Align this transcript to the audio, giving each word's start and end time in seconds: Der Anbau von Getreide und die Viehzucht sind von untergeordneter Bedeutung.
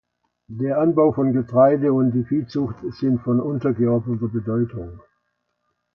Der 0.47 0.79
Anbau 0.79 1.11
von 1.11 1.31
Getreide 1.31 1.93
und 1.93 2.13
die 2.13 2.23
Viehzucht 2.23 2.75
sind 2.99 3.21
von 3.21 3.39
untergeordneter 3.39 4.29
Bedeutung. 4.29 4.99